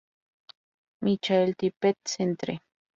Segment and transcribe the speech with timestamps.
[1.03, 2.59] Michael Tippett Centre.